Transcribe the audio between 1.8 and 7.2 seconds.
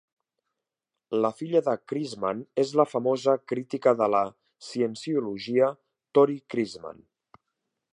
Christman és la famosa crítica de la cienciologia Tory Christman.